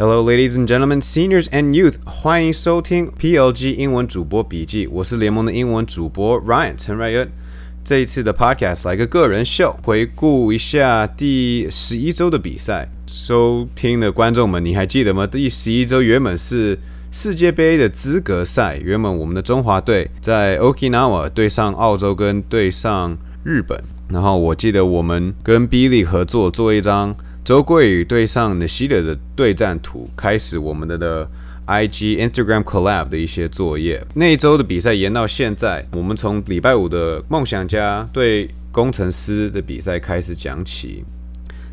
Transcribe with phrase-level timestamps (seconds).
[0.00, 4.86] Hello, ladies and gentlemen, seniors and youth，欢迎收听 PLG 英文主播笔记。
[4.86, 7.28] 我是联盟的英文主播 Ryan 陈 Ryan。
[7.84, 12.88] 这一次的 Podcast 来个个人秀，回顾一下第十一周的比赛。
[13.06, 15.26] 收听的观众们，你还记得吗？
[15.26, 16.78] 第十一周原本是
[17.12, 23.78] 世界杯的资格赛，原本我们的中华队在 Okinawa 对上澳洲跟对上日本。
[24.08, 27.14] 然后我记得我们跟 Billy 合作做一张。
[27.50, 31.28] 周桂宇对上 Nishida 的对战图，开始我们的的
[31.66, 34.00] IG Instagram collab 的一些作业。
[34.14, 41.04] 那一周的比赛延到现在，我们从礼拜五的梦想家对工程师的比赛开始讲起。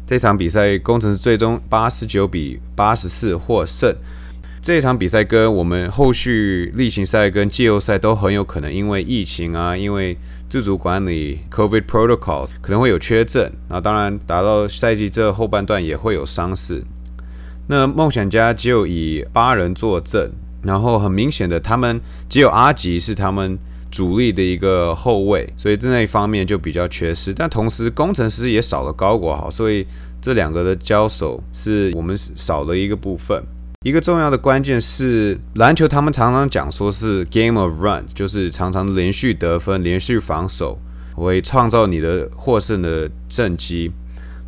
[0.07, 3.95] 这场比赛，工程师最终八十九比八十四获胜。
[4.67, 10.17] 这场比赛跟我们后续例行赛跟季后赛都很有可能因为疫情啊，因为
[10.49, 13.49] 自主管理 COVID protocols 可能会有缺阵。
[13.69, 16.83] 那当然，打到赛季这后半段也会有伤势。
[17.67, 20.29] 那梦想家就以八人坐镇，
[20.63, 23.57] 然后很明显的，他们只有阿吉是他们
[23.89, 27.33] 主力的一个后卫，所以在那一方面就比较缺失。
[27.33, 29.87] 但同时，工程师也少了高国豪，所以
[30.21, 33.41] 这两个的交手是我们少了一个部分。
[33.87, 40.77] 一个重要的关键是篮球，他们常常讲说是 game of run，就是常常连续得分、连续防守，
[41.15, 43.89] 会创造你的获胜的阵机。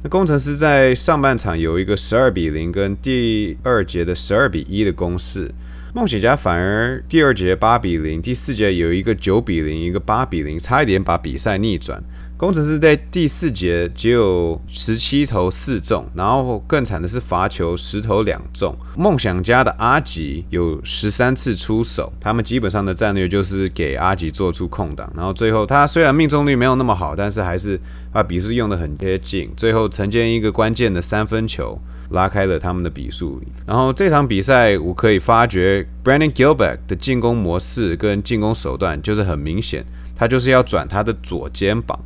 [0.03, 5.49] 那工程师在上半场有一个十二比零，跟第二节的十二比一的攻势。
[5.93, 12.03] 梦想家反而第二节八比零，第四节有一个九比零，一个八比零，差一点把比赛逆转。
[12.39, 18.73] 工程师在第四节只有十七投四中，然后更惨的是罚球十投两中。
[18.95, 27.77] 梦想家的阿吉有十三次出手，他们基本上的战略就是给阿吉做出空档，然后最后他虽然命中率没有那么好，但是还是
[28.13, 31.77] 把比数用的很接近，最后承接一个关键的三分球，
[32.11, 33.41] 拉开了他们的比数。
[33.67, 41.99] 然后这场比赛我可以发觉，Brandon Gilbert 的进攻模式跟进攻手段就是很明显，他就是要转他的左肩膀。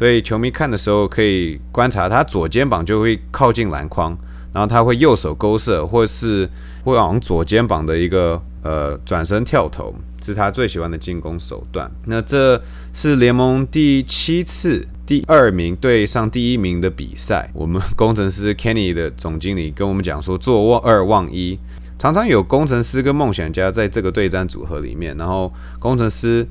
[0.00, 4.16] 所以球迷看的时候可以观察，他左肩膀就会靠近篮筐，
[4.50, 6.48] 然后他会右手勾射，或是
[6.84, 11.90] 会往左肩膀的一个呃转身跳投，是他最喜欢的进攻手段。
[12.06, 12.58] 那这
[12.94, 17.50] 是联盟第七次第二名对上第一名的比赛。
[17.52, 21.58] 我们工程师 Kenny 的总经理跟我们讲说，做二望一，
[21.98, 26.46] 常常有工程师跟梦想家在这个对战组合里面，然后工程师。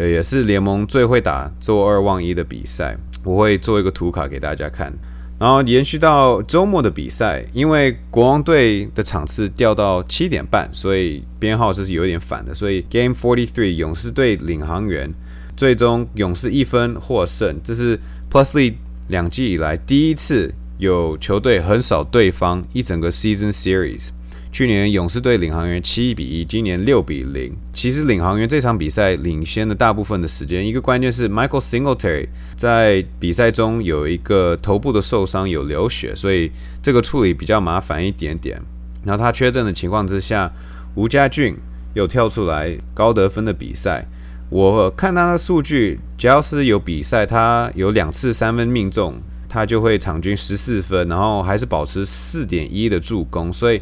[0.00, 4.90] 呃，也是联盟最会打做二望一的比赛，我会做一个图卡给大家看。
[5.38, 12.54] 然后延续到周末的比赛，因为国王队的场次调到七点半，所以编号这是有点反的。
[12.54, 15.12] 所以 Game Forty Three 勇士队领航员，
[15.54, 17.98] 最终勇士一分获胜，这是
[18.30, 18.74] Plusly
[19.08, 24.08] 两季以来第一次有球队横扫对方一整个 Season Series。
[24.52, 27.52] 去年勇士队领航员七比一，今年六比零。
[27.72, 36.50] 其实领航员这场比赛领先的大部分的时间，一个关键是 Michael Singletary 在比赛中有一个头部的受伤，有流血，所以
[36.82, 38.60] 这个处理比较麻烦一点点。
[39.04, 40.52] 然后他缺阵的情况之下，
[40.96, 41.56] 吴家俊
[41.94, 44.04] 又跳出来高得分的比赛。
[44.48, 49.14] 我看他的数据，只要是有比赛，他有两次三分命中，
[49.48, 53.80] 他就会场均十四分，然后还是保持四点一的助攻，所以。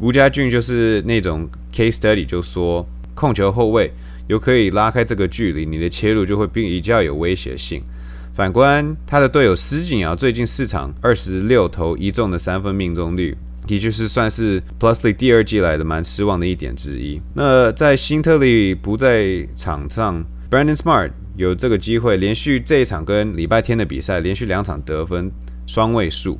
[0.00, 3.92] 吴家俊就是那种 case study，就说控球后卫
[4.28, 7.82] 有可以拉开这个距离，你的切入就会比较有威胁性。
[8.34, 13.36] 反观他的队友施锦尧，最近四场二十六投一中的三分命中率，
[13.66, 17.20] 的确是算是 Plusly 第二季来的蛮失望的一点之一。
[17.34, 25.32] 那在辛特利不在场上，Brandon Smart 有这个机会连续这一场跟礼拜天的比赛连续两场得分
[25.66, 26.38] 双位数。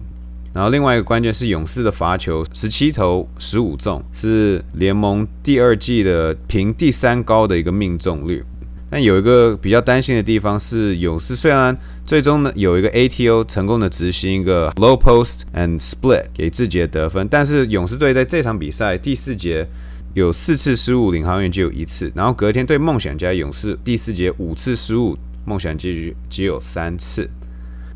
[0.52, 8.42] 然后另外一个关键是勇士的罚球十七投十五中，是联盟第二季的平第三高的一个命中率。
[8.90, 11.76] 但有一个比较担心的地方是，勇士虽然
[12.06, 19.68] 最终呢有一个 ATO 成功的执行一个 low post and split 给自己的得分，但是勇士队在这场比赛第四节
[20.14, 22.10] 有四次失误，领航员只有一次。
[22.14, 25.14] 然后隔天对梦想家勇士第四节五次失误，
[25.44, 27.28] 梦想局只有三次。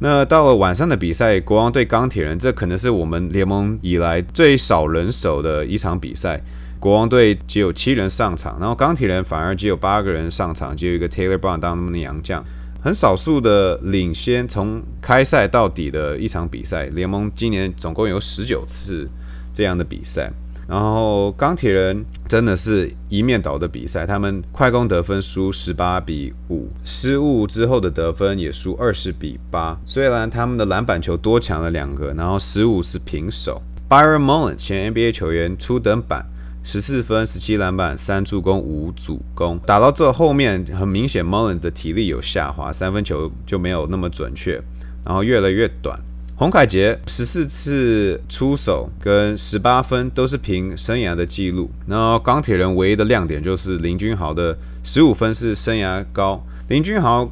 [0.03, 6.43] 那到了晚上的比赛，国王对钢铁人，这可能是我们联盟以来最少人手的一场比赛。
[6.81, 12.45] 国王队只有七人上场，然后钢铁人反而只有八个人上场，只有一个 Taylor Brown 当他们的洋将，
[12.83, 16.87] 很少数的领先从开赛到底的一场比赛。
[16.87, 19.09] 联盟今年总共有十九次
[19.55, 20.33] 这样的比赛。
[20.69, 29.79] 然后钢铁人真的是一面倒的比赛，他们快攻得分输十八比五，失误之后的得分也输二十比八。
[29.85, 33.61] 虽然他们的篮板球多抢了两个，然后失误是平手。
[33.89, 36.25] Byron Mullins 前 NBA 球员初登板，
[36.63, 39.59] 十四分、十七篮板、三助攻、五主攻。
[39.67, 44.63] 打到这后面，很明显 Mullins 的体力有下滑，三分球就没有那么准确，
[45.05, 45.99] 然后越来越短。
[46.43, 51.71] 洪凯杰十四次出手跟十八分都是凭生涯的记录。
[51.87, 56.45] 然后钢铁人唯一的亮点就是林君豪的十五分是生涯高。
[56.67, 57.31] 林君豪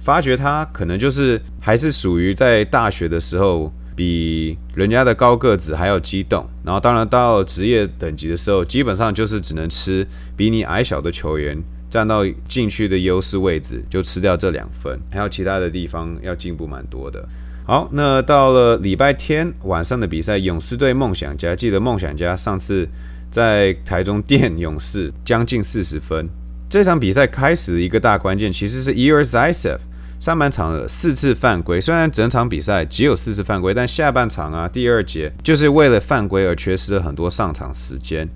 [0.00, 6.44] 发觉他可能就是还是属于在大学的时候比人家的高个子还要激动。
[6.64, 10.04] 然后当然到职业等级的时候，基本上就是只能吃
[10.36, 11.56] 比你矮小的球员
[11.88, 17.24] 站到禁区的优势位置就吃掉这两分，还有其他的地方要进步蛮多的。
[17.68, 21.54] 好，那到了礼拜天晚上的比赛，勇士队梦想家。
[21.54, 22.88] 记得梦想家上次
[23.30, 26.26] 在台中电勇士将近四十分。
[26.70, 29.80] 这场比赛开始的一个大关键，其实是 e r z i s e v
[30.18, 38.26] 上半场的四次犯规，虽然整场比赛只有四次犯规，但下半场啊第二节就是为了犯规而缺失了很多上场时间。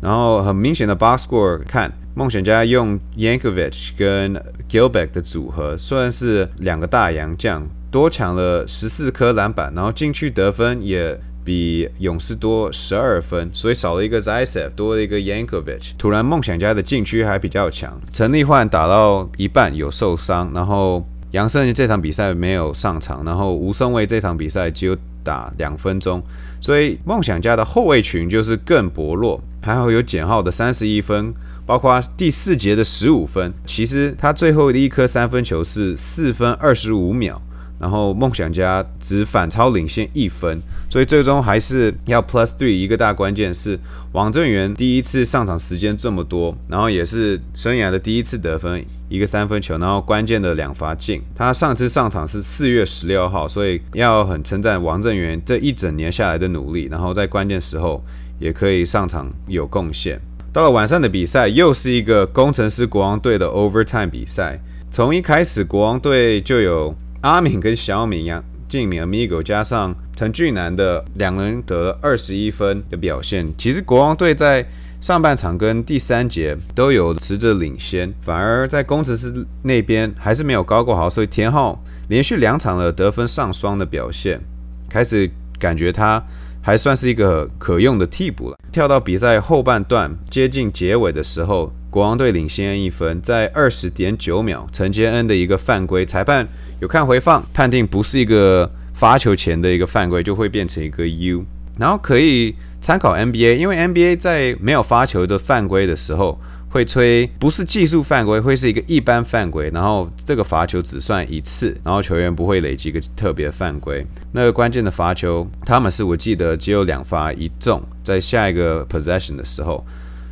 [0.00, 7.68] 然后很明显的 box score 看，梦想家用 Yankovic 跟 Gilbeck 的组合，算是两个大洋将。
[7.90, 15.92] 多抢了十四颗篮板，然后禁区得分也比勇士多十二分，所以少了一个 Zaitsev，多了一个 Yankovic。
[15.96, 26.22] 突然梦想家的禁区还比较强，陈立焕打到一半有受伤，然后杨胜这场比赛没有上场，然后吴松伟这场比赛只有打两分钟，
[26.60, 29.40] 所以梦想家的后卫群就是更薄弱。
[29.62, 31.34] 还好有简浩的三十一分，
[31.66, 37.40] 包括第四节的十五分，其实他最后的一颗三分球是四分二十五秒。
[37.78, 40.60] 然后梦想家只反超领先一分，
[40.90, 42.72] 所以最终还是要 plus three。
[42.72, 43.78] 一个大关键是
[44.12, 51.22] 王正源第一次上场时间这么多，然后也是生涯的第一次得分，一个三分球，然后关键的两罚进。
[51.36, 58.02] 他上次上场是四月十六号，所以要很称赞王正源这一整年下来的努力，然后在关键时候
[58.40, 60.20] 也可以上场有贡献。
[60.52, 64.58] 到了晚上的比赛，又是一个工程师国王队的 overtime 比赛。
[64.90, 66.92] 从一开始，国王队就有。
[67.22, 74.64] 阿敏跟小敏杨敬敏 Amigo 加上陈俊南的两人得二十一分的表现，其实国王队在
[75.00, 84.40] 上半场跟第三节都有持着领先，反而在工程师那边还是没有高过好，所以田浩连续两场的得分上双的表现，
[84.88, 85.28] 开始
[85.58, 86.22] 感觉他
[86.62, 88.56] 还算是一个可用的替补了。
[88.70, 96.46] 跳到比赛后半段接近结尾的时候，国王队领先一分，在二十点九秒，陈杰恩的一个犯规，裁判。
[96.80, 101.44] 有看回放，判定不是一个发球前的一个犯规，就会变成一个 U。
[101.78, 106.38] 然后可以参考 NBA，因为 NBA 在没有发球的犯规的时候，
[106.70, 114.06] 会吹不是技术犯规，会是一个一般犯规，然后这个罚球只算一次，然后球员不会累积个特别犯规。
[114.32, 119.84] 那个关键的罚球，他们是我记得只有两罚一中，在下一个 possession 的时候，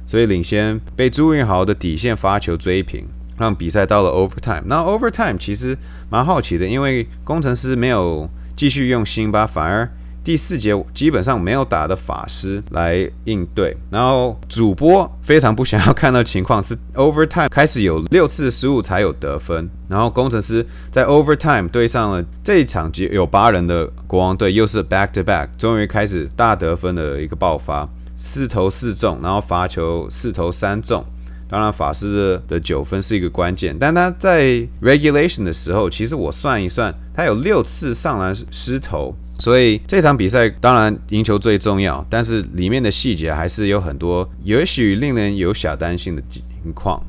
[0.07, 3.07] 所以领先被朱云豪的底线发球追平。
[3.39, 5.77] 让比赛到了 overtime，那 overtime 其实
[6.09, 8.27] 蛮好奇的，因为工程师没有
[8.57, 9.87] 继续用辛巴，反而
[10.25, 13.77] 第四节基本上没有打的法师来应对。
[13.91, 27.87] 然后主播非常不想要看到情况是 overtime 开始有六次失误才有得分，然后工程师在 overtime 对上了这一场有八人的国王队，又是 back to back，终于开始大得分的一个爆发，
[28.17, 31.05] 四投四中，然后罚球四投三中。
[31.49, 46.43] 当然，法师的的九分是一个关键，但他在 regulation 的时候，其实我算一算，他有六次上篮失投，所以这场比赛当然赢球最重要，但是里面的细节还是有很多，也许令人有小担心的情
[46.75, 47.01] 况。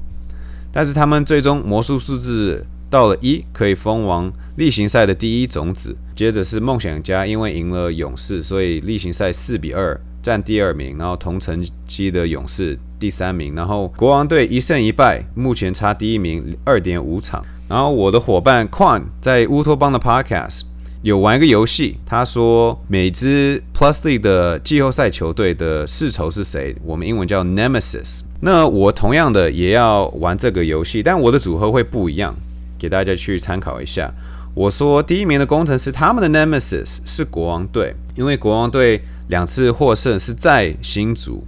[0.71, 5.97] 但是他们最终魔术数字到了一，可以封王例行赛的第一种子。
[6.15, 9.99] 接着是梦想家，因为赢了勇士，所以例行赛四比二。
[10.27, 17.41] 占第二名，然后同成绩的勇士第三名，然后国王队一胜一败，目前差第一名二点五场。
[17.69, 20.63] 然后我的伙伴 Quan 在乌托邦的 Podcast
[21.01, 26.75] 有玩一个游戏，他说每支 Plus 的季后赛球队的世仇是谁？
[26.83, 28.23] 我们英文叫 Nemesis。
[28.41, 32.35] 那我同样的也要玩这个游戏，但我的组合会不一样，
[32.77, 34.13] 给大家去参考一下。
[34.57, 39.01] 我说第一名的工程师，他们的 Nemesis 是国王队，因为国王队。
[39.29, 41.43] 两次获胜是在新竹，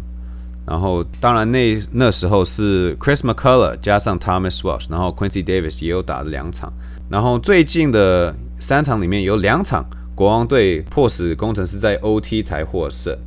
[0.68, 6.74] 然后当然那那时候是 Chris McCullough 加上 Thomas Walsh，然后 Quincy Davis 也有打了两场，
[7.10, 13.18] 然后最近的三场里面有两场国王队迫使工程师在 OT 才获胜，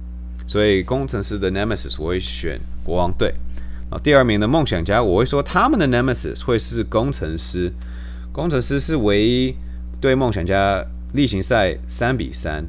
[0.46, 3.34] 所以工程师的 Nemesis 我会选国王队，
[3.88, 7.72] 啊，第二名的梦想家我会说他们的 Nemesis 会是工程师，
[8.32, 9.54] 工程师是唯一
[10.02, 12.62] 对梦想家例行赛三比三。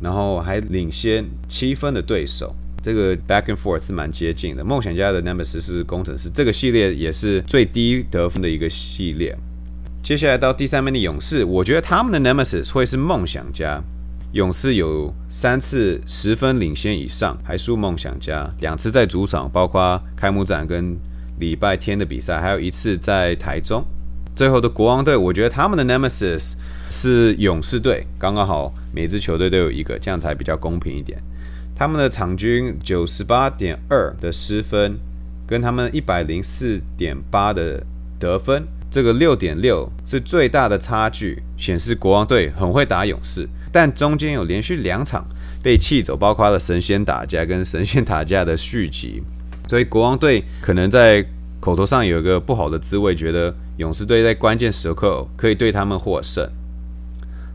[0.00, 2.54] 然后还领先七分的对手。
[2.80, 4.62] 这个 back and forth 是蛮接近的。
[4.64, 9.36] 梦想家的 Nemesis 是工程师，这个系列也是最低得分的一个系列。
[10.00, 13.82] 接下来到第三名的勇士，我觉得他们的 Nemesis 会是梦想家。
[14.30, 20.96] 勇士有三次十分领先以上，还输梦想家两次在主场，包括开幕战跟
[21.40, 23.84] 礼拜天的比赛，还有一次在台中。
[24.36, 26.52] 最后的国王队，我觉得他们的 Nemesis
[26.90, 31.20] 是勇士队，刚刚好每支球队都有一个，这样才比较公平一点。
[31.76, 34.98] 他们的场均九十八点二的失分，
[35.46, 37.84] 跟他们一百零四点八的
[38.18, 43.48] 得分，这个六点六是最大的差距，显示国王队很会打勇士。
[43.70, 45.24] 但中间有连续两场
[45.62, 49.22] 被气走，包括了神仙打架跟神仙打架的续集，
[49.68, 51.24] 所以国王队可能在
[51.60, 56.48] 口头上有一个不好的滋味，觉得勇士队在关键时刻可以对他们获胜。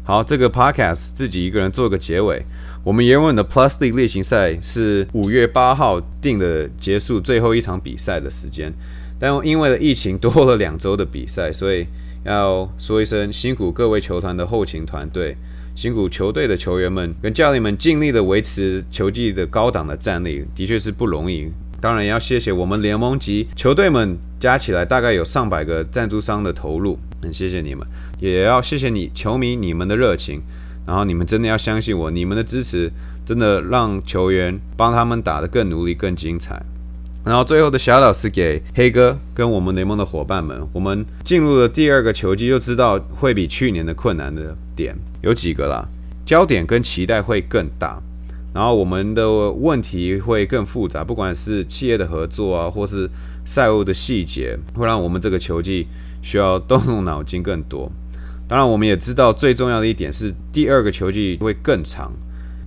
[0.06, 2.46] 好，这个 podcast 自己一个人做个结尾。
[2.84, 8.74] 我们原文的 Plus League 例行赛是五月八号定的结束最后一场比赛的时间，
[9.18, 11.88] 但因为了疫情多了两周的比赛，所以
[12.26, 15.38] 要说一声辛苦各位球团的后勤团队，
[15.74, 21.50] 辛苦球队的球员们跟教练们尽力的维持球技的高档的战力，的确是不容易。
[21.80, 27.88] 当然要谢谢我们联盟级球队们，加起来大概有上百个赞助商的投入，很谢谢你们，
[28.20, 30.42] 也要谢谢你球迷你们的热情，
[30.86, 32.92] 然后你们真的要相信我，你们的支持
[33.26, 36.62] 真的让球员帮他们打得更努力、更精彩。
[37.26, 45.88] 然后最后的小老师给黑哥跟我们联盟的伙伴们，我们进入了第二个球季，就知道会比去年的困难的点有几个啦，
[46.26, 48.02] 焦点跟期待会更大。
[48.54, 53.10] 然后我们的问题会更复杂，不管是企业的合作啊，或是
[53.46, 55.88] 赛务的细节，会让我们这个球季
[56.22, 57.92] 需要动动脑筋更多。
[58.48, 62.12] 当然，我们也知道最重要的一点是，第二个球季会更长，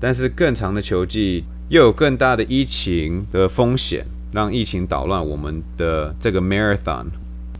[0.00, 7.04] 但是更长的球季又有更大的疫情的风险，让疫情捣乱我们的这个 marathon。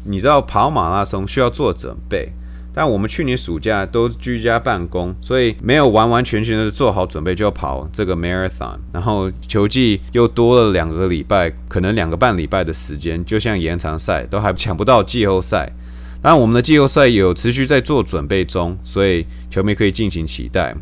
[0.04, 2.32] 你知道跑马拉松需要做准备。
[2.78, 15.72] 但我们去年暑假都居家办公，所以没有完完全全的做好准备就跑这个 marathon，然后球季又多了两个礼拜，可能两个半礼拜的时间，就像延长赛都还抢不到季后赛。
[16.20, 20.76] 当然，我们的季后赛有持续在做准备中，所以球迷可以尽情期待。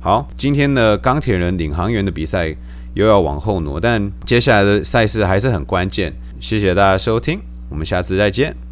[0.00, 2.52] 好，今天的钢铁人领航员的比赛
[2.94, 6.12] 又要往后挪，但接下来的赛事还是很关键。
[6.40, 8.67] 谢谢大家收听，我们下次再见。